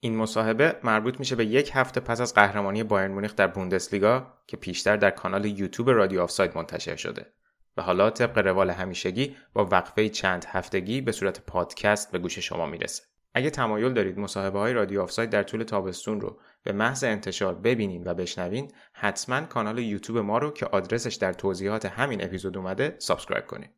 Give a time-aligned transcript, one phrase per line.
[0.00, 4.56] این مصاحبه مربوط میشه به یک هفته پس از قهرمانی بایرن مونیخ در بوندسلیگا که
[4.56, 7.26] پیشتر در کانال یوتیوب رادیو آفساید منتشر شده
[7.76, 12.66] و حالا طبق روال همیشگی با وقفه چند هفتگی به صورت پادکست به گوش شما
[12.66, 13.02] می‌رسه.
[13.34, 18.04] اگه تمایل دارید مصاحبه های رادیو آفساید در طول تابستون رو به محض انتشار ببینین
[18.04, 23.46] و بشنوین حتما کانال یوتیوب ما رو که آدرسش در توضیحات همین اپیزود اومده subscribe
[23.46, 23.70] کنید.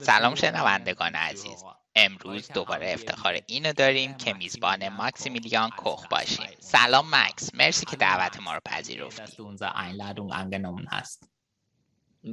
[0.00, 1.64] سلام شنوندگان عزیز.
[1.94, 7.54] امروز دوباره افتخار اینو داریم که میزبان ماکسیمیلیان کوخ باشیم سلام مکس.
[7.54, 9.42] مرسی که دعوت ما رو پذیرفتی.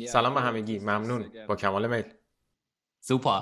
[0.08, 0.80] سلام به همگی.
[0.80, 1.46] ممنون.
[1.48, 2.14] با کمال میل.
[3.00, 3.42] سوپر.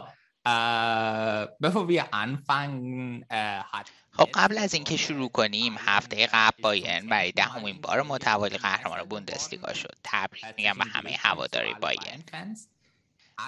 [4.11, 9.73] خب قبل از اینکه شروع کنیم هفته قبل بایرن برای دهمین بار متوالی قهرمان بوندسلیگا
[9.73, 9.97] شد.
[10.03, 12.23] تبریک میگم به همه هواداری بایرن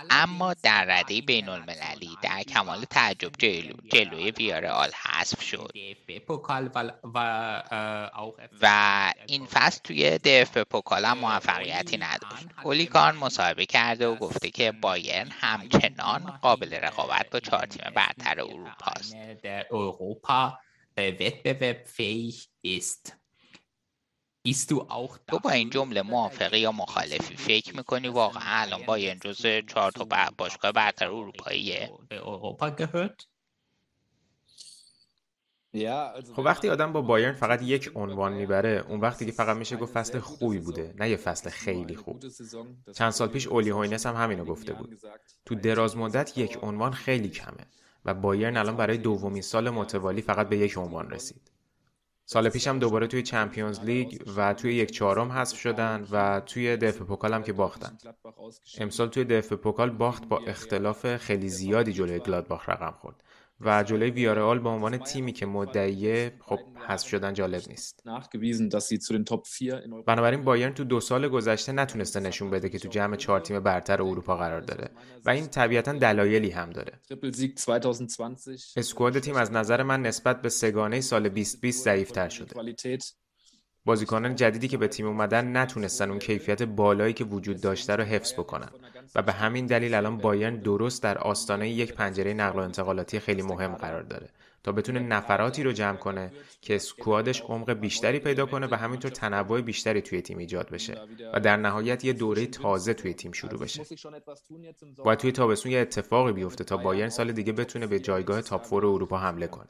[0.10, 5.72] اما در رده بین المللی در کمال تعجب جلو جلوی ویارال حذف شد.
[8.62, 12.48] و این فصل توی دف پوکال هم موفقیتی نداشت.
[12.64, 18.92] اولیگان مصاحبه کرده و گفته که بایرن همچنان قابل رقابت با چهار تیم برتر اروپا
[18.96, 19.16] است.
[25.28, 29.92] تو با این جمله موافقی یا مخالفی فکر می‌کنی واقعا الان با این جز چهار
[29.92, 31.92] تا باشگاه برتر اروپاییه؟
[36.36, 39.94] خب وقتی آدم با بایرن فقط یک عنوان می‌بره اون وقتی که فقط میشه گفت
[39.94, 42.24] فصل خوبی بوده نه یه فصل خیلی خوب.
[42.96, 45.02] چند سال پیش اولی هوینس هم همینو گفته بود.
[45.46, 47.66] تو دراز مدت یک عنوان خیلی کمه
[48.06, 51.55] و بایرن الان برای دومین سال متوالی فقط به یک عنوان رسید.
[52.28, 57.34] سال پیشم دوباره توی Champions League و توی یک چهارم حذف شدن و توی DFB-Pokal
[57.34, 57.98] هم که باختن.
[58.80, 63.24] امسال توی DFB-Pokal باخت با اختلاف خیلی زیادی جلوی گلادباخ رقم خورد.
[63.62, 68.04] و جلوی ویارئال به عنوان تیمی که مدعیه خب حذف شدن جالب نیست.
[70.06, 74.02] بنابراین بایرن تو دو سال گذشته نتونسته نشون بده که تو جمع چهار تیم برتر
[74.02, 74.90] اروپا قرار داره.
[75.26, 77.02] و این طبیعتا دلایلی هم داره.
[78.76, 82.54] اسکواد تیم از نظر من نسبت به سگانه سال 2020 ضعیفتر شده.
[83.86, 88.34] بازیکنان جدیدی که به تیم اومدن نتونستن اون کیفیت بالایی که وجود داشته رو حفظ
[88.34, 88.70] بکنن.
[89.16, 93.42] و به همین دلیل الان بایرن درست در آستانه یک پنجره نقل و انتقالاتی خیلی
[93.42, 94.30] مهم قرار داره
[94.64, 96.32] تا بتونه نفراتی رو جمع کنه
[96.62, 101.02] که سکوادش عمق بیشتری پیدا کنه و همینطور تنوع بیشتری توی تیم ایجاد بشه
[101.34, 103.84] و در نهایت یه دوره تازه توی تیم شروع بشه.
[104.98, 108.86] باید توی تابستون یه اتفاقی بیفته تا بایرن سال دیگه بتونه به جایگاه تاپ فور
[108.86, 109.70] اروپا حمله کنه.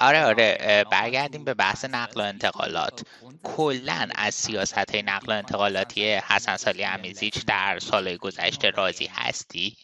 [0.00, 3.02] آره آره برگردیم به بحث نقل و انتقالات
[3.42, 9.76] کلا از سیاست نقل و انتقالاتی حسن سالی امیزیچ در سال گذشته راضی هستی؟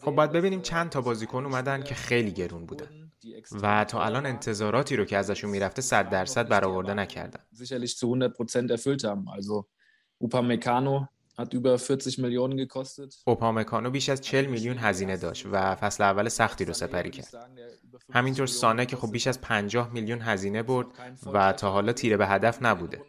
[0.00, 3.10] خب باید ببینیم چند تا بازیکن اومدن که خیلی گرون بودن
[3.62, 7.40] و تا الان انتظاراتی رو که ازشون می‌رفته صد درصد برآورده نکردن
[11.38, 13.14] hat über 40 میلیون gekostet.
[13.26, 17.50] اوپامکانو بیش از 40 میلیون هزینه داشت و فصل اول سختی رو سپری کرد.
[18.12, 20.86] همینطور سانه که خب بیش از 50 میلیون هزینه برد
[21.32, 23.00] و تا حالا تیره به هدف نبوده.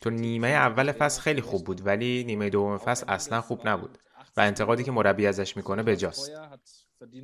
[0.00, 3.98] تو نیمه اول فصل خیلی خوب بود ولی نیمه دوم فصل اصلا خوب نبود
[4.36, 6.30] و انتقادی که مربی ازش می‌کنه بجاست.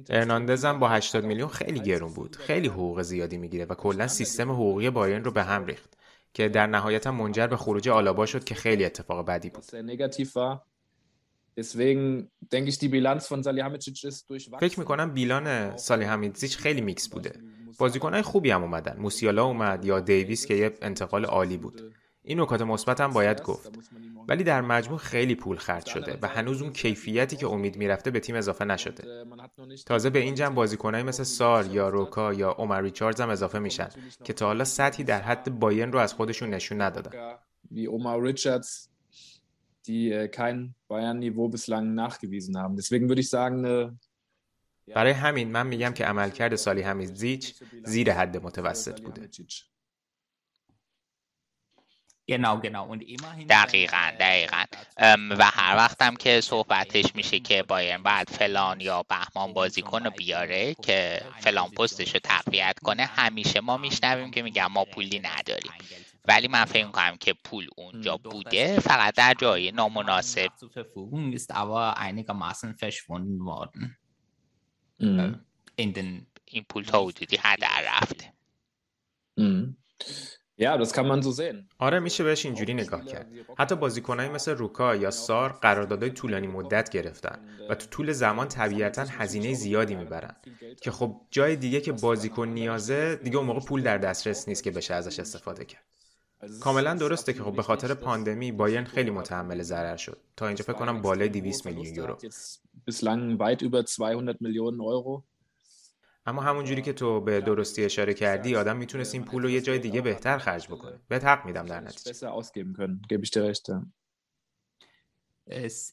[0.09, 2.37] ارناندز هم با 80 میلیون خیلی گرون بود.
[2.37, 6.00] خیلی حقوق زیادی می‌گیره و کلا سیستم حقوقی بایرن رو به هم ریخت.
[6.35, 9.65] که در نهایت هم منجر به خروج آلابا شد که خیلی اتفاق بدی بود.
[14.61, 17.33] فکر می‌کنم بیلان سالیهامیدزیچ خیلی میکس بوده.
[17.79, 18.97] بازیکنهای خوبی هم اومدن.
[18.99, 21.95] موسیالا اومد یا دیویس که یه انتقال عالی بود.
[22.23, 23.71] این نکات مثبت هم باید گفت.
[24.29, 28.21] ولی در مجموع خیلی پول خرج شده و هنوز اون کیفیتی که امید می‌رفته به
[28.21, 29.25] تیم اضافه نشده.
[29.87, 33.89] تازه به این جمع بازیکنایی مثل سار یا روکا یا اومر ریچاردز هم اضافه میشن
[34.25, 37.37] که تا حالا سطحی در حد باین رو از خودشون نشون ندادن.
[44.95, 49.29] برای همین من میگم که عملکرد سالی همیز زیچ زیر حد متوسط بوده.
[53.49, 54.65] دقیقا دقیقا.
[55.39, 60.75] و هر وقتم که صحبتش میشه که بایرن بعد فلان یا بهمان بازیکن رو بیاره
[60.75, 63.07] که فلان پستش رو تقویت کنه.
[63.07, 65.73] همیشه ما میشنویم که میگم ما پولی نداریم.
[66.25, 70.51] ولی من فکر می‌کنم که پول اونجا بوده فقط در جای نامناسب.
[76.45, 78.33] این پول تا حدودی هدر رفته.
[80.65, 81.69] Ja, das kann man so sehen.
[81.79, 83.27] آره میشه بهش اینجوری نگاه کرد.
[83.59, 87.39] حتی بازیکنایی مثل روکا یا سار قراردادهای طولانی مدت گرفتن
[87.71, 90.37] و تو طول زمان طبیعتا هزینه زیادی می‌برن
[90.83, 94.71] که خب جای دیگه که بازیکن نیازه دیگه اون موقع پول در دسترس نیست که
[94.71, 95.85] بشه ازش استفاده کرد.
[96.61, 100.19] کاملا درسته که خب به خاطر پاندمی بایرن خیلی متحمل ضرر شد.
[100.37, 102.19] تا اینجا فکر کنم بالای 200 میلیون یورو.
[102.91, 105.30] Bislang weit über 200 Millionen Euro.
[106.27, 109.61] اما همون جوری که تو به درستی اشاره کردی آدم می‌تونست این پول رو یه
[109.61, 111.01] جای دیگه بهتر خرج بکنه.
[111.09, 112.13] به حق میدم در نتیجه.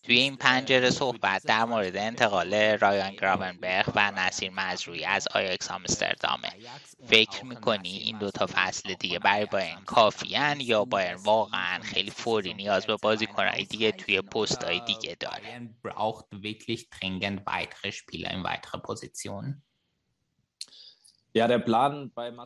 [0.04, 6.50] توی این پنجره صحبت در مورد انتقال رایان گراونبرگ و نصیر مزروی از آیاکس آمستردامه.
[7.08, 12.54] فکر می‌کنی این دو تا فصل دیگه برای بایرن کافیان یا بایرن واقعا خیلی فوری
[12.54, 15.70] نیاز به بازیکنهای دیگه توی پستهای دیگه داره؟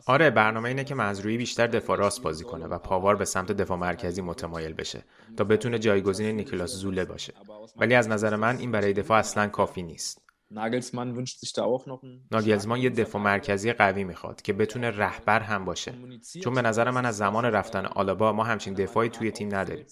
[0.06, 3.78] آره برنامه اینه که مزروعی بیشتر دفاع راست بازی کنه و پاوار به سمت دفاع
[3.78, 5.04] مرکزی متمایل بشه
[5.36, 7.32] تا بتونه جایگزین نیکلاس زوله باشه.
[7.76, 10.21] ولی از نظر من این برای دفاع اصلا کافی نیست.
[10.54, 12.00] Nagelsmann wünscht sich da auch noch
[12.30, 15.94] ناگلزمان یه دفاع مرکزی قوی می‌خواد که بتونه رهبر هم باشه.
[16.42, 19.86] چون به نظر من از زمان رفتن آلابا ما همچین دفاعی توی تیم نداریم.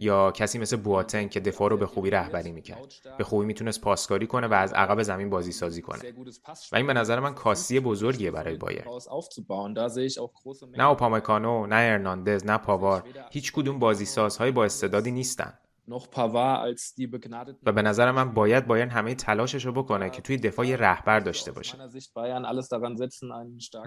[0.00, 2.94] یا کسی مثل بواتن که دفاع رو به خوبی رهبری می‌کرد.
[3.18, 6.02] به خوبی می‌تونست پاسکاری کنه و از عقب زمین بازی سازی کنه
[6.72, 8.84] و این به نظر من کاسی بزرگیه برای بایر
[10.76, 13.04] نه اوپامکانو نه ارناندز نه پاوار.
[13.30, 15.58] هیچ کدوم بازی سازهای با استعدادی نیستن.
[17.62, 21.52] و به نظر من باید بایرن همه تلاشش رو بکنه که توی دفاع رهبر داشته
[21.52, 21.78] باشه.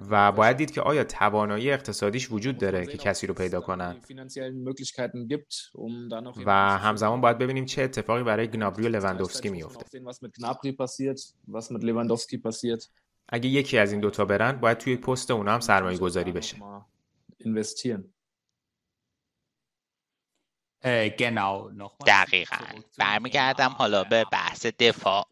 [0.10, 4.02] و باید دید که آیا توانایی اقتصادیش وجود داره که کسی رو پیدا کنن
[6.46, 9.86] و همزمان باید ببینیم چه اتفاقی برای گنابری و لوندوفسکی میفته.
[13.30, 16.58] اگه یکی از این دوتا برن باید توی پست اونا هم سرمایه گذاری بشه.
[22.08, 22.56] دقیقا.
[22.98, 25.28] برمیگردم حالا به بحث دفاع.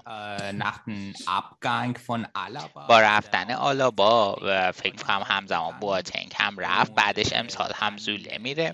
[2.89, 4.35] با رفتن آلابا
[4.75, 8.73] فکر کنم همزمان بواتنگ هم رفت بعدش امسال هم زوله میره.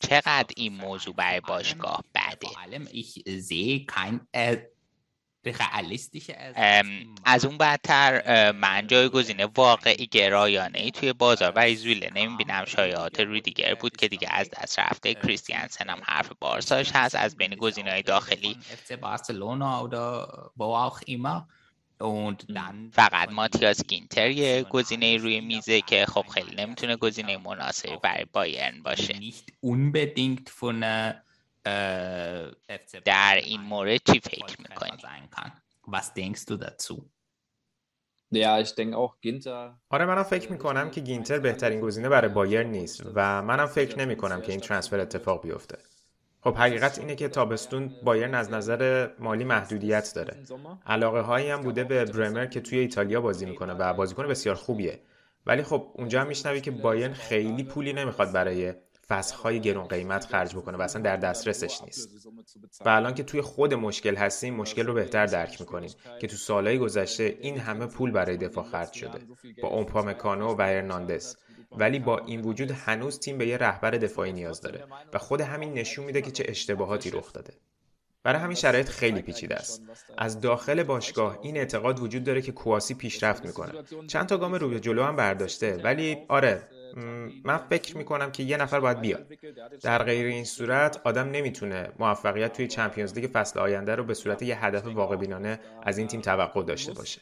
[0.00, 2.48] چقدر این موضوع برای باشگاه بده؟
[7.24, 13.40] از اون بدتر من جایگزین واقعی گرایانه ای توی بازار برای زوله نمی‌بینم شایعات روی
[13.40, 17.14] دیگر بود که دیگه از دست رفته کریستیانسن هم حرف بارساش هست.
[17.14, 18.56] از بین گزینه‌های داخلی.
[22.92, 28.82] فقط ماتیاس گینتر یه گزینه روی میزه که خب خیلی نمی‌تونه گزینه مناسبی برای بایرن
[28.82, 29.20] باشه.
[33.04, 34.98] در این مورد چی فکر می‌کنی؟
[35.90, 36.98] Was denkst du dazu?
[38.44, 39.78] Ja, ich denke auch Ginter.
[39.90, 44.16] آره منم فکر می‌کنم که گینتر بهترین گزینه برای بایرن نیست و منم فکر نمی
[44.16, 45.78] کنم که این transfer اتفاق بیفته.
[46.40, 50.36] خب حقیقت اینه که تابستون بایرن از نظر مالی محدودیت داره.
[50.86, 55.00] علاقه هایی هم بوده به برمر که توی ایتالیا بازی می‌کنه و بازیکن بسیار خوبیه.
[55.46, 58.74] ولی خب اونجا هم میشنوی که بایرن خیلی پولی نمی‌خواد برای
[59.08, 62.28] فسخهای گرون قیمت خرج بکنه و اصلا در دسترسش نیست.
[62.84, 66.78] و الان که توی خود مشکل هستیم مشکل رو بهتر درک می‌کنیم که تو سالهای
[66.78, 69.26] گذشته این همه پول برای دفاع خرج شده
[69.62, 71.36] با اومپامکانو و ارناندز
[71.72, 75.72] ولی با این وجود هنوز تیم به یه رهبر دفاعی نیاز داره و خود همین
[75.72, 77.54] نشون میده که چه اشتباهاتی رخ داده.
[78.22, 79.82] برای همین شرایط خیلی پیچیده است.
[80.18, 83.82] از داخل باشگاه این اعتقاد وجود داره که کواسی پیشرفت می‌کنه.
[84.08, 86.68] چند تا گام رو به جلو هم برداشته ولی آره
[87.44, 89.28] من فکر می‌کنم که یه نفر باید بیاد.
[89.82, 94.42] در غیر این صورت آدم نمی‌تونه موفقیت توی چمپیونز لیگ فصل آینده رو به صورت
[94.42, 97.20] یه هدف واقع بینانه از این تیم توقع داشته باشه.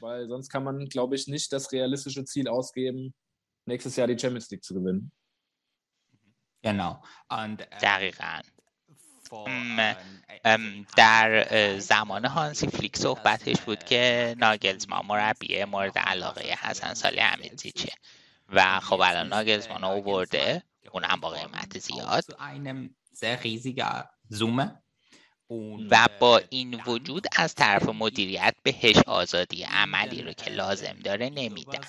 [7.83, 8.41] دقیقا
[10.97, 17.21] در زمان هانسی فلیک صحبتش بود که ناگلزمان مربی مورد علاقه حسن سالی
[17.75, 17.93] چه
[18.49, 22.25] و خب الان ناگلزمان رو برده اونم با قیمت زیاد
[25.91, 31.81] و با این وجود از طرف مدیریت بهش آزادی عملی رو که لازم داره نمیدن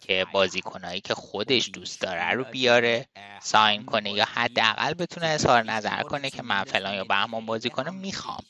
[0.00, 3.06] که بازیکنهایی که خودش دوست داره رو بیاره
[3.42, 7.90] ساین کنه یا حداقل بتونه اظهار نظر کنه که من فلان یا بهمان بازی کنه
[7.90, 8.42] می‌خوام.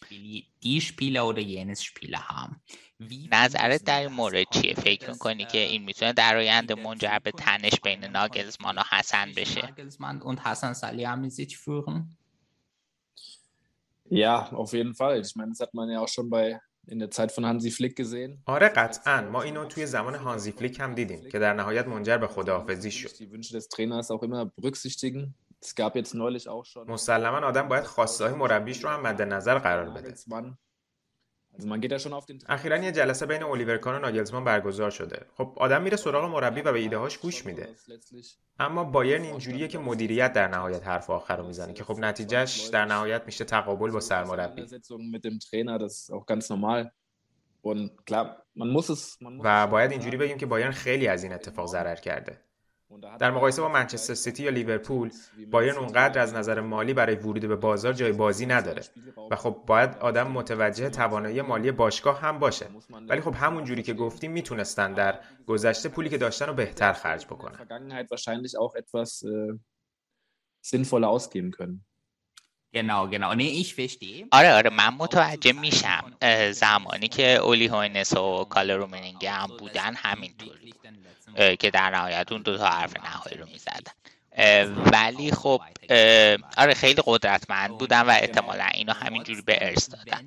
[3.33, 7.81] نظرت در این مورد چیه؟ فکر می‌کنی که این می‌تونه در آینده منجر به تنش
[7.83, 9.75] بین ناگلزمان و حسن بشه؟
[14.11, 15.21] Ja, auf jeden Fall.
[15.21, 17.97] Ich meine, das hat man ja auch schon bei in der Zeit von Hansi Flick
[17.97, 18.43] gesehen.
[18.47, 22.27] آره قطعا ما اینو توی زمان هانزی فلیک هم دیدیم که در نهایت منجر به
[22.27, 25.35] خداحافظی شد Die Wünsche des Trainers auch immer berücksichtigen.
[25.63, 29.23] Es gab jetzt neulich auch schon مسلما آدم باید خواسته های مربیش رو هم مد
[29.23, 30.15] نظر قرار بده.
[31.59, 34.91] Also man geht schon auf den اخیرا یه جلسه بین الیور کان و ناگلزمان برگزار
[34.91, 35.27] شده.
[35.35, 37.69] خب آدم میره سراغ مربی و به ایده هاش گوش میده.
[38.59, 42.85] اما بایرن اینجوریه که مدیریت در نهایت حرف آخر رو می‌زنه که خب نتیجهش در
[42.85, 44.67] نهایت میشه تقابل با سرمربی.
[49.45, 52.41] و باید اینجوری بگیم که بایرن خیلی از این اتفاق ضرر کرده.
[53.19, 55.11] در مقایسه با منچستر سیتی یا لیورپول
[55.51, 58.83] بایرن اونقدر از نظر مالی برای ورود به بازار جای بازی نداره
[59.31, 62.67] و خب باید آدم متوجه توانایی مالی باشگاه هم باشه.
[63.09, 67.27] ولی خب همون جوری که گفتیم می‌تونستن در گذشته پولی که داشتن رو بهتر خرج
[67.27, 67.67] بکنن.
[72.75, 73.35] Genau, genau.
[73.35, 74.26] Nee, ich verstehe.
[74.31, 74.71] آره آره.
[74.71, 76.12] من متوجه میشم.
[76.52, 80.75] زمانی که اولی هوینس و کاله رومنیگه هم بودن همینطوری
[81.37, 83.93] اه، که در نهایت اون دو تا حرف نهایی رو می‌زدن.
[84.93, 85.61] ولی خب
[86.57, 90.25] آره خیلی قدرتمند بودن و احتمالا اینو همینجوری به ارث دادن.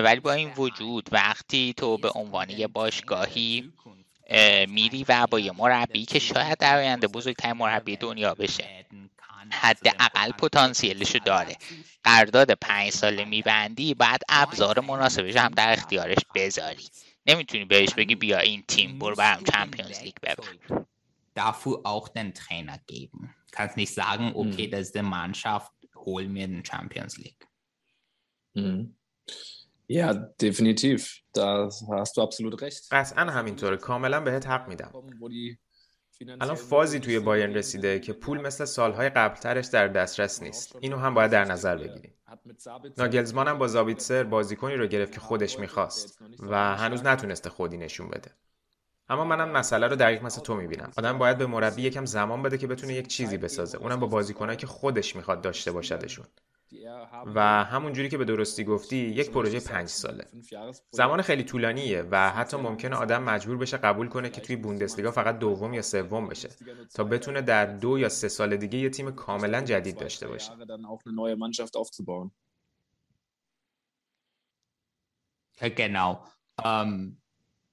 [0.00, 3.72] ولی با این وجود وقتی تو به عنوان یه باشگاهی
[4.26, 8.86] اه، میری و با یه مربی که شاید در آینده بزرگترین مربی دنیا بشه.
[9.50, 11.56] حداقل پتانسیلشو داره
[12.04, 16.88] قرارداد پنج ساله میبندی بعد ابزار مناسبش هم در اختیارش بذاری
[17.26, 20.84] نمی‌تونی بهش بگی بیا این تیم برو برام چمپیونز لیگ ببر
[21.36, 23.34] Dafür auch den Trainer geben.
[23.52, 24.70] Kannst nicht sagen, okay, Mhm.
[24.72, 25.72] das ist die Mannschaft,
[26.04, 27.46] hol mir den Champions League.
[28.54, 28.96] Mhm.
[29.88, 30.98] Ja, definitiv.
[31.32, 31.68] Da
[31.98, 32.88] hast du absolut recht.
[32.90, 34.92] قطعا همینطوره کاملا بهت حق میدم
[36.28, 40.76] الان فازی توی بایرن رسیده که پول مثل سالهای قبلترش در دسترس نیست.
[40.80, 42.14] اینو هم باید در نظر بگیریم.
[42.98, 48.08] ناگلزمان هم با زابیتسر بازیکنی رو گرفت که خودش می‌خواست و هنوز نتونسته خودی نشون
[48.08, 48.30] بده.
[49.08, 50.92] اما منم مسئله رو دقیق مثل تو می‌بینم.
[50.96, 53.78] آدم باید به مربی یکم زمان بده که بتونه یک چیزی بسازه.
[53.78, 56.26] اونم با بازیکنایی که خودش می‌خواد داشته باشدشون.
[57.34, 60.24] و همون جوری که به درستی گفتی یک پروژه پنج ساله.
[60.90, 65.38] زمان خیلی طولانیه و حتی ممکنه آدم مجبور بشه قبول کنه که توی بوندسلیگا فقط
[65.38, 66.48] دوم یا سوم بشه.
[66.94, 70.52] تا بتونه در دو یا سه سال دیگه یه تیم کاملا جدید داشته باشه.
[75.68, 76.24] genau.
[76.64, 77.19] Ähm,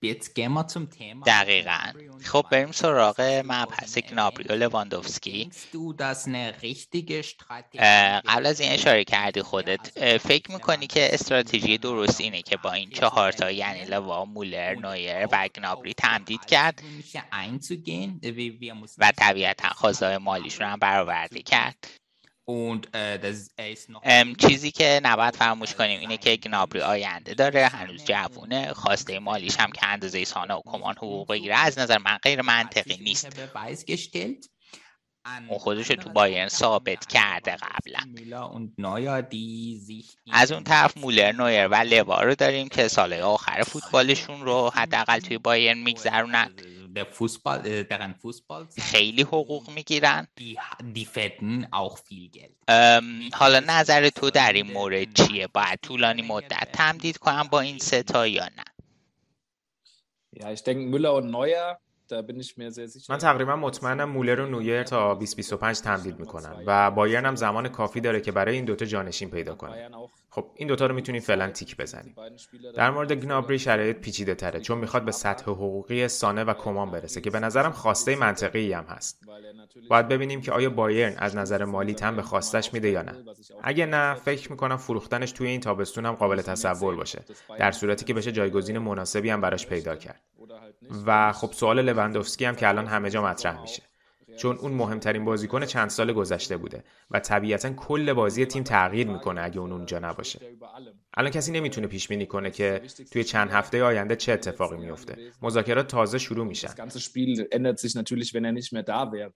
[0.01, 1.25] gehen wir zum Thema.
[1.25, 1.79] دقیقا.
[2.23, 3.41] خب بریم سراغ.
[3.45, 5.49] مبحث گنابری و لواندوفسکی
[8.25, 10.17] قبل از این اشاره کردی خودت.
[10.17, 15.27] فکر می‌کنی که استراتژی درست اینه که با این چهار تا یعنی لوا مولر نویر
[15.31, 16.81] و گنابری تمدید کرد
[18.97, 21.87] و طبیعتا خواستهای مالیشون هم برآورده کرد.
[22.49, 27.33] Und äh, das ist noch ام، چیزی که نباید فراموش کنیم اینه که گنابری آینده
[27.33, 31.57] داره هنوز جوونه خواسته مالیش هم که اندازه سانه و کمان حقوق بگیره.
[31.57, 33.39] از نظر من غیر منطقی نیست.
[35.49, 37.99] اون خودش رو تو بایرن ثابت کرده قبلا.
[40.31, 45.19] از اون طرف مولر نویر و لوا رو داریم که سال آخر فوتبالشون رو حداقل
[45.19, 46.51] توی بایرن میگذرونن.
[46.97, 50.57] Der Fußball, äh, deren Fußball خیلی حقوق می‌گیرن die,
[50.95, 52.55] die verdienen auch viel Geld.
[53.33, 58.27] حالا نظر تو در این مورد چیه باید طولانی مدت تمدید کنم با این ستا
[58.27, 58.63] یا نه
[60.39, 63.13] Ja, ich denke, Müller und Neuer, da bin ich mir sehr sicher.
[63.13, 68.01] من تقریبا مطمئنم مولر و نویر تا 2025 تمدید می‌کنن و بایرن هم زمان کافی
[68.01, 69.89] داره که برای این دوتا جانشین پیدا کنه.
[70.29, 72.15] خب این دوتا رو می‌تونیم فعلا تیک بزنیم
[72.75, 77.21] در مورد گنابری شرایط پیچیده تره چون می‌خواد به سطح حقوقی سانه و کمان برسه
[77.21, 79.19] که به نظرم خواسته منطقی هم هست.
[79.89, 83.13] باید ببینیم که آیا بایرن از نظر مالی تن به خواستش میده یا نه.
[83.63, 87.25] اگه نه فکر می‌کنم فروختنش توی این تابستون هم قابل تصور باشه.
[87.59, 90.21] در صورتی که بشه جایگزین مناسبی هم براش پیدا کرد.
[91.05, 93.83] و خب سوال لوندوفسکی هم که الان همه جا مطرح میشه
[94.37, 99.41] چون اون مهمترین بازیکن چند سال گذشته بوده و طبیعتا کل بازی تیم تغییر می‌کنه
[99.41, 100.39] اگه اون اونجا نباشه
[101.13, 102.81] الان کسی نمی‌تونه پیش بینی کنه که
[103.11, 106.67] توی چند هفته آینده چه اتفاقی میفته مذاکرات تازه شروع میشن
[109.17, 109.31] er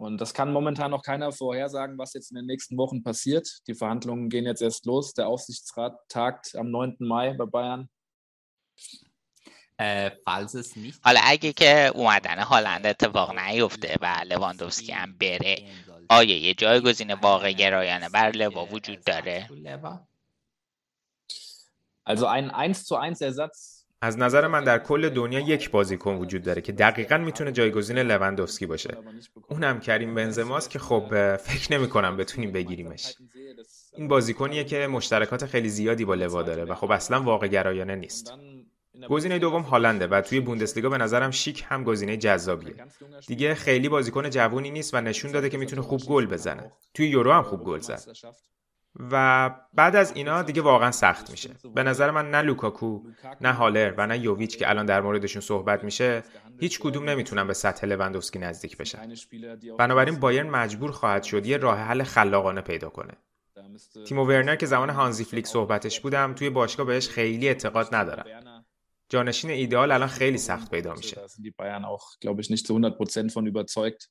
[0.00, 3.66] Und das kann momentan keiner vorhersagen, was jetzt in den nächsten Wochen passiert.
[3.66, 5.12] Die Verhandlungen gehen jetzt erst los.
[5.12, 6.98] Der Aufsichtsrat tagt am 9.
[7.00, 7.88] Mai bei Bayern.
[11.02, 15.62] حالا اگه که اومدن هالند اتفاق نیفته و لواندوفسکی هم بره.
[16.08, 19.48] آیا یه جایگزین واقع گرایانه بر لوا وجود داره؟
[22.10, 23.78] Also ein 1 zu 1 Ersatz.
[24.00, 28.66] از نظر من در کل دنیا یک بازیکن وجود داره که دقیقا می‌تونه جایگزین لوندوفسکی
[28.66, 28.96] باشه.
[29.48, 33.14] اونم کریم بنزماست که خب فکر نمی کنم بتونیم بگیریمش.
[33.96, 38.32] این بازیکنیه که مشترکات خیلی زیادی با لوا داره و خب اصلا واقع گرایانه نیست.
[39.08, 42.74] گزینه دوم هالنده و توی بوندسلیگا به نظرم شیک هم گزینه جذابیه.
[43.26, 46.72] دیگه خیلی بازیکن جوونی نیست و نشون داده که می‌تونه خوب گل بزنه.
[46.94, 48.02] توی یورو هم خوب گل زد.
[49.12, 51.50] و بعد از اینا دیگه واقعا سخت میشه.
[51.74, 53.02] به نظر من نه لوکاکو
[53.40, 56.22] نه هالر و نه یوویچ که الان در موردشون صحبت میشه
[56.60, 59.14] هیچ کدوم نمی‌تونن به سطح لواندوفسکی نزدیک بشن.
[59.78, 63.12] بنابراین بایرن مجبور خواهد شد یه راه حل خلاقانه پیدا کنه.
[64.06, 68.24] تیمو ورنر که زمان هانزی فلیک صحبتش بود توی باشگاه بهش خیلی اعتقاد ندارم.
[69.08, 73.30] جانشین ایدئال الان خیلی سخت پیدا میشه die Bayern auch, glaube ich, nicht zu 100%
[73.30, 74.10] von überzeugt.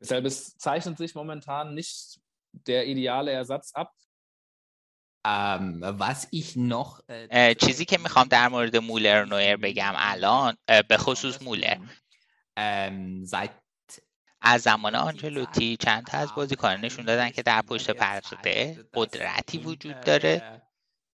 [0.00, 2.20] Deshalb es zeichnet sich momentan nicht
[2.52, 3.92] der ideale Ersatz ab.
[5.26, 10.56] Ähm, was ich noch اه، چیزی که می‌خوام در مورد مولر نویر بگم الان
[10.88, 11.78] به خصوص مولر
[12.56, 13.50] ähm, seit
[14.40, 20.00] از زمان آنجلوتی چند تا از بازیکنان نشون دادن که در پشت پرده قدرتی وجود
[20.00, 20.62] داره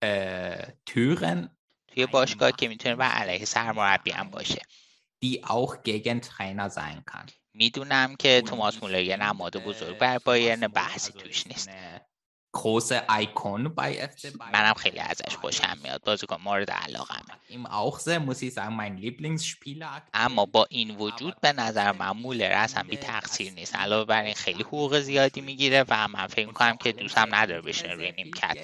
[0.05, 1.51] äh, Türen,
[1.95, 4.63] توی باشگاه که می‌تونه بر علیه سرمربی هم باشه.
[5.25, 7.33] die auch gegen Trainer sein kann.
[7.55, 11.71] می‌دونم که توماس مولر یه نماد بزرگ بر بایرن بحثی توش نیست.
[12.57, 14.53] Große Icon bei FC Bayern.
[14.53, 16.05] منم خیلی ازش خوشم میاد.
[16.05, 17.35] بازیکن مورد علاقمه.
[17.51, 20.03] Ihm auch sehr, muss ich sagen, mein Lieblingsspieler.
[20.15, 23.77] اما با این وجود به نظر من مولر اصلا بی تقصیر نیست.
[23.77, 27.61] علاوه بر این خیلی حقوق زیادی می‌گیره و من فکر می‌کنم که دوست هم نداره
[27.61, 28.59] بشینه روی نیمکت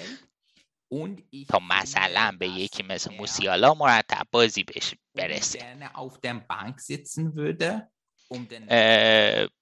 [1.49, 5.59] تا مثلا به یکی مثل موسیالا مرتب بازی بش برسه.
[5.59, 7.89] gerne auf der Bank sitzen würde,
[8.33, 8.47] um,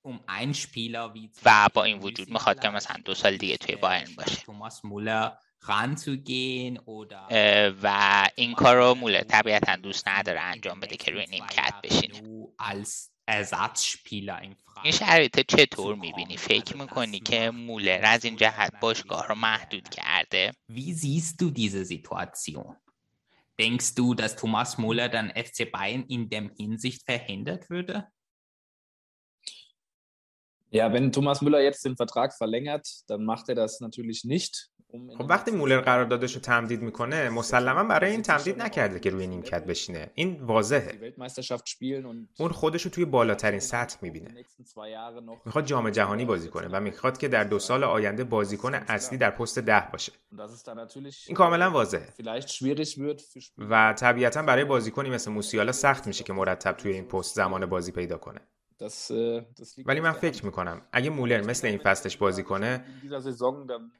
[0.04, 0.20] um
[1.46, 4.42] و با این وجود می‌خواد که مثلا دو سال دیگه توی بایرن باشه.
[7.84, 12.22] و این کار رو مولر طبیعتا دوست نداره انجام بده که روی نیمکت بشینه.
[13.27, 14.45] du als Ersatzspieler in
[14.83, 19.88] این Frage شرایط چطور میبینی؟ فکر میکنی که مولر از این جهت باشگاه رو محدود
[19.88, 22.77] کرده؟ Wie siehst du diese Situation?
[23.59, 28.09] Denkst du, dass Thomas Muller dann FC Bayern in dem Hinsicht verhindert würde?
[30.71, 34.71] Ja, wenn Thomas Müller jetzt den Vertrag verlängert, dann macht er das natürlich nicht.
[35.17, 39.65] خب وقتی مولر قراردادش رو تمدید می‌کنه مسلما برای این تمدید نکرده که روی نیمکت
[39.65, 40.12] بشینه.
[40.13, 41.13] این واضحه.
[42.39, 44.36] اون خودش رو توی بالاترین سطح می‌بینه.
[45.45, 49.32] می‌خواد جام جهانی بازی کنه و می‌خواد که در دو سال آینده بازیکن اصلی در
[49.32, 50.12] پست ده باشه.
[51.28, 52.08] این کاملا واضحه.
[53.58, 57.91] و طبیعتا برای بازیکنی مثل موسیالا سخت میشه که مرتب توی این پست زمان بازی
[57.91, 58.39] پیدا کنه.
[58.80, 60.12] Das, äh, das liegt ولی من.
[60.12, 62.86] فکر می‌کنم اگه مولر مثل این فصلش بازی کنه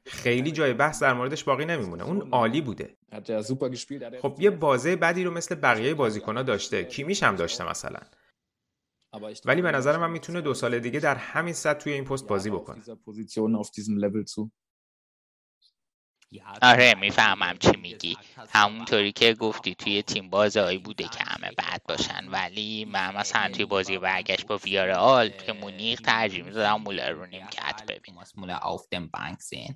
[0.06, 2.04] خیلی جای بحث در موردش باقی نمیمونه.
[2.04, 2.96] اون عالی بوده.
[3.12, 6.84] Er خب یه بازه بدی رو مثل بقیه بازیکنها داشته.
[6.84, 8.00] کیمیش هم داشته مثلا؟
[9.44, 12.50] ولی به نظر من می‌تونه دو سال دیگه در همین سطح توی این پست بازی
[12.50, 14.50] بکنه dieser Position, auf diesem Level zu.
[16.17, 16.17] Ja,
[16.62, 18.16] آره می‌فهمم چی میگی.
[18.50, 23.64] همونطوری که گفتی توی تیم بازهایی بوده که همه بد باشن ولی من مثلا توی
[23.64, 28.24] بازی برگشت با ویارال توی مونیخ ترجیح می‌دادم مولر رو نیمکت ببینم
[28.94, 29.74] dem Bank sehen.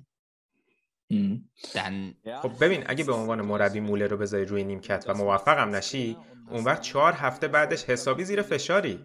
[1.13, 1.49] Mhm.
[1.75, 6.17] Dann خب ببین اگه به عنوان مربی مولر رو بذاری روی نیمکت و موفقم نشی
[6.49, 8.99] اون وقت چهار هفته بعدش حسابی زیر فشاری.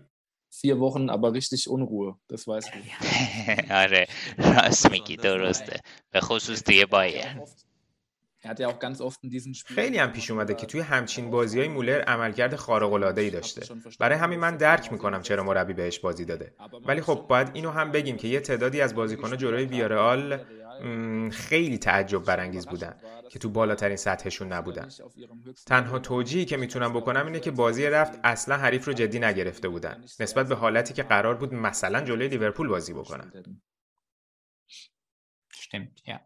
[0.51, 2.79] Vier Wochen, aber richtig Unruhe, das weißt du.
[3.71, 4.07] آره
[4.39, 5.81] راست میگی درسته
[6.11, 7.25] به خصوص توی بایر
[8.45, 10.81] Er hat ja auch ganz oft in diesen Spielen خیلی هم پیش اومده که توی
[10.81, 13.75] همچین بازی های مولر عملکرد خارق العاده ای داشته.
[14.01, 16.55] برای همین من درک می‌کنم چرا مربی بهش بازی داده.
[16.87, 20.41] ولی خب باید اینو هم بگیم که یه تعدادی از بازیکن‌ها جلوی ویارال م،
[21.33, 24.89] خیلی تعجب برانگیز بودن که تو بالاترین سطحشون نبودن.
[25.67, 30.05] تنها توجیهی که می‌تونم بکنم اینه که بازی رفت اصلا حریف رو جدی نگرفته بودن
[30.21, 33.33] نسبت به حالتی که قرار بود مثلا جلوی لیورپول بازی بکنن.
[35.69, 36.19] stimmt, ja.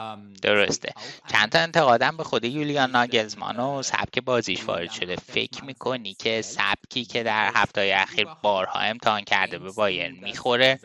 [0.00, 0.92] Ähm, درسته.
[1.32, 5.16] چند تا انتقادم به خود یولیان ناگلزمان و سبک بازیش وارد شده.
[5.16, 10.80] فکر می‌کنی که سبکی که در هفته اخیر بارها امتحان کرده به بایرن می‌خوره؟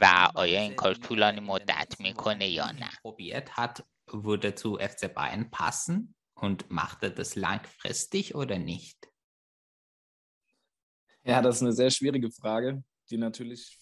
[0.00, 3.82] و آیا این کار طولانی مدت می‌کنه یا نه probiert hat,
[4.12, 8.98] würde zu FC Bayern passen und machte das langfristig oder nicht?
[11.24, 12.82] Ja, das ist eine sehr schwierige Frage,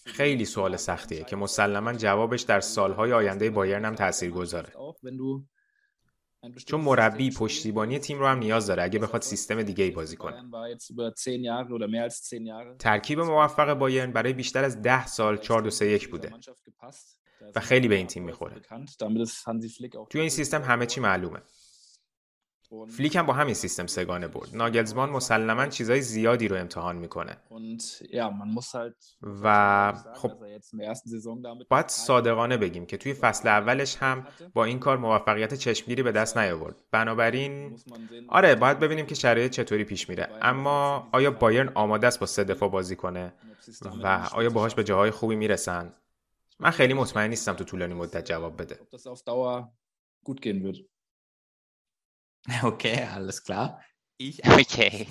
[0.05, 4.73] خیلی سوال سختیه که مسلما جوابش در سالهای آینده بایرن هم تأثیر گذاره
[6.65, 8.83] چون مربی پشتیبانی تیم رو هم نیاز داره.
[8.83, 10.35] اگه بخواد سیستم دیگه ای بازی کنه.
[12.79, 16.29] ترکیب موفق بایرن برای بیشتر از ده سال 4 2 3 1 بوده.
[17.55, 18.55] و خیلی به این تیم می‌خوره.
[20.09, 21.39] توی این سیستم همه چی معلومه.
[22.87, 24.49] فلیک هم با همین سیستم سگانه برد.
[24.53, 27.37] ناگلزمان مسلما چیزای زیادی رو امتحان می‌کنه.
[29.43, 30.31] و خب
[31.69, 36.37] باید صادقانه بگیم که توی فصل اولش هم با این کار موفقیت چشمگیری به دست
[36.37, 36.75] نیاورد.
[36.91, 37.77] بنابراین
[38.27, 40.29] آره باید ببینیم که شرایط چطوری پیش میره.
[40.41, 43.33] اما آیا بایرن آماده است با سه دفاع بازی کنه؟
[44.03, 45.93] و آیا باهاش به جاهای خوبی می‌رسن؟
[46.59, 48.79] من خیلی مطمئن نیستم تو طولانی مدت جواب بده.
[52.63, 53.79] Okay, alles klar.
[54.45, 55.07] okay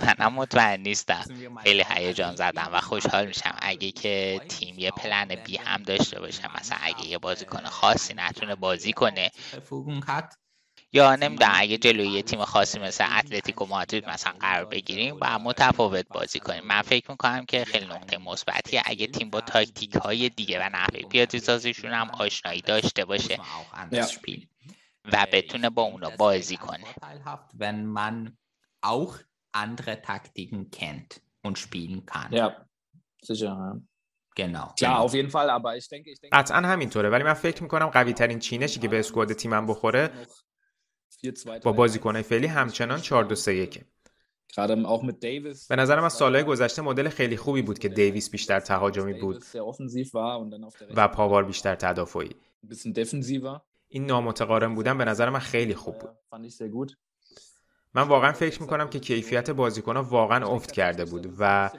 [0.00, 1.24] منم مطمئن نیستم
[1.62, 6.78] خیلی هیجان‌زده‌ام و خوشحال میشم اگه که تیم یه plan B هم داشته باشه مثلا
[6.82, 9.30] اگه یه بازیکن خاصی نتونه بازی کنه
[10.92, 16.06] یا نمی‌دونم اگه جلوی یه تیم خاصی مثل اتلتیکو مادرید مثلا قرار بگیریم و متفاوت
[16.12, 20.60] بازی کنیم من فکر می‌کنم که خیلی نقطه مثبتیه اگه تیم با تاکتیک های دیگه
[20.60, 23.40] و نحوه پیاده سازیشون هم آشنایی داشته باشه
[25.04, 26.86] و بتونه با اونا بازی کنه.
[27.58, 28.36] Wenn man
[28.84, 29.14] auch
[29.52, 32.32] andere Taktiken kennt und spielen kann.
[32.32, 32.66] Ja,
[33.22, 33.80] sicher.
[34.34, 34.66] Genau.
[34.80, 37.86] Klar, auf jeden Fall, aber ich denke, ich denke قطعا همینطوره ولی من فکر می‌کنم
[37.86, 40.10] قوی ترین چینشی که به اسکواد تیمم بخوره
[41.62, 43.84] با بازیکنهای فعلی همچنان 4 2 3 1
[45.68, 49.44] به نظرم از سالهای گذشته مدل خیلی خوبی بود که دیویس بیشتر تهاجمی بود
[50.96, 52.30] و پاوار بیشتر تدافعی.
[53.92, 56.10] این نامتقارن بودن به نظر من خیلی خوب بود.
[57.94, 61.70] من واقعا فکر می‌کنم که کیفیت بازیکنها واقعا افت کرده بود و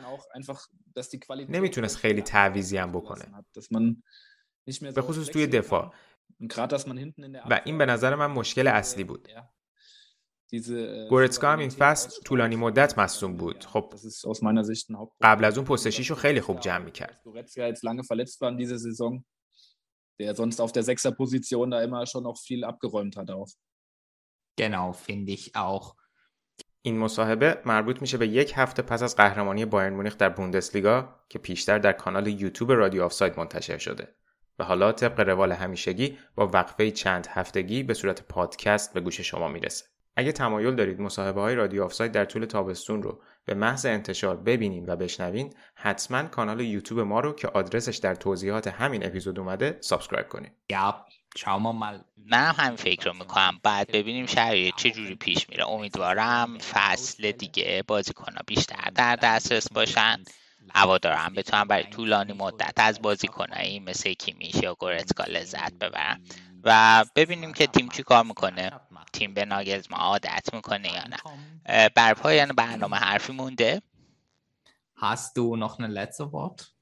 [1.50, 3.26] نمی‌تونست خیلی تعویزی هم بکنه.
[4.92, 5.94] به خصوص توی دفاع.
[7.50, 9.28] و این به نظر من مشکل اصلی بود.
[11.10, 13.66] گورتسکا هم این فصل طولانی مدت مصوم بود.
[13.66, 13.94] خب
[15.22, 17.22] قبل از اون پست شیش رو خیلی خوب جمع می‌کرد.
[20.24, 23.52] Der sonst auf der Sechser-Position da immer schon noch viel abgeräumt hat auch.
[24.62, 25.96] Genau, finde ich auch.
[26.86, 31.40] این مصاحبه مربوط میشه به یک هفته پس از قهرمانی بایرن مونیخ در بوندسلیگا که
[31.40, 34.16] پیشتر در کانال یوتیوب رادیو آفساید منتشر شده
[34.60, 39.48] و حالا طبق روال همیشگی با وقفه چند هفتگی به صورت پادکست به گوش شما
[39.48, 39.86] می‌رسه.
[40.16, 44.86] اگه تمایل دارید مصاحبه های رادیو آفساید در طول تابستون رو به محض انتشار ببینین
[44.86, 50.30] و بشنوین حتما کانال یوتیوب ما رو که آدرسش در توضیحات همین اپیزود اومده subscribe
[50.30, 51.98] کنید یا شما مل...
[52.26, 53.60] من هم فکر رو می‌کنم.
[53.64, 55.70] بعد ببینیم شرایط چه جوری پیش میره.
[55.70, 60.24] امیدوارم فصل دیگه بازیکنها بیشتر در دسترس باشن.
[60.74, 66.22] هوادارم بتونم برای طولانی مدت از بازیکنایی مثل کیمیش یا گورتسکا لذت ببرم
[66.64, 68.72] و ببینیم که تیم چی کار می‌کنه.
[69.14, 69.46] تیم به
[69.90, 71.18] ما عادت می‌کنه یا نه.
[71.90, 73.82] بر پایان برنامه حرفی مونده.
[74.96, 76.74] Hast du noch ein letztes Wort?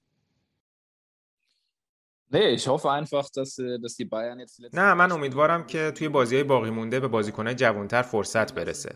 [4.73, 8.95] نه من امیدوارم که توی بازی های باقی مونده به بازیکنهای جوانتر فرصت برسه.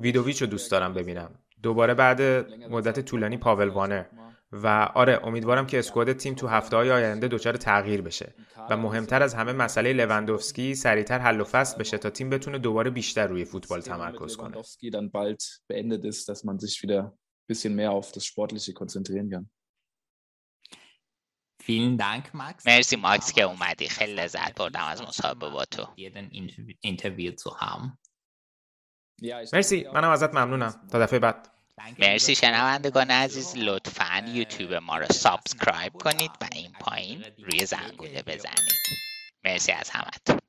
[0.00, 1.38] ویدوویچ رو دوست دارم ببینم.
[1.62, 2.22] دوباره بعد
[2.70, 4.04] مدت طولانی پاول وانر.
[4.52, 8.34] و آره امیدوارم که اسکواد تیم تو هفته های آینده دچار تغییر بشه
[8.70, 12.90] و مهمتر از همه مسئله لوندوفسکی سریعتر حل و فصل بشه تا تیم بتونه دوباره
[12.90, 14.56] بیشتر روی فوتبال تمرکز کنه.
[22.66, 25.86] مرسی ماکس که اومدی خیلی لذت بردم از مصاحبه با تو
[29.52, 31.59] مرسی منم ازت ممنونم تا دفعه بعد
[31.98, 33.54] مرسی شنوندگان عزیز.
[33.56, 38.80] لطفا یوتیوب ما رو subscribe کنید و این پایین روی زنگوله بزنید.
[39.44, 40.40] مرسی از همتون